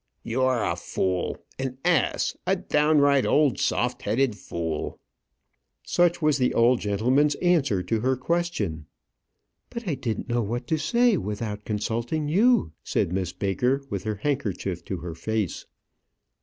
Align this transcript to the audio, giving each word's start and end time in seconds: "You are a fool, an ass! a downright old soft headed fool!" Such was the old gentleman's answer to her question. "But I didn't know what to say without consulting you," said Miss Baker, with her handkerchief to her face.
"You 0.23 0.41
are 0.41 0.65
a 0.65 0.75
fool, 0.75 1.37
an 1.59 1.77
ass! 1.85 2.35
a 2.47 2.55
downright 2.55 3.23
old 3.23 3.59
soft 3.59 4.01
headed 4.01 4.35
fool!" 4.35 4.99
Such 5.83 6.23
was 6.23 6.39
the 6.39 6.55
old 6.55 6.79
gentleman's 6.79 7.35
answer 7.35 7.83
to 7.83 7.99
her 7.99 8.15
question. 8.17 8.87
"But 9.69 9.87
I 9.87 9.93
didn't 9.93 10.27
know 10.27 10.41
what 10.41 10.65
to 10.69 10.79
say 10.79 11.17
without 11.17 11.65
consulting 11.65 12.27
you," 12.27 12.71
said 12.83 13.13
Miss 13.13 13.31
Baker, 13.31 13.83
with 13.91 14.01
her 14.05 14.15
handkerchief 14.15 14.83
to 14.85 14.97
her 15.01 15.13
face. 15.13 15.67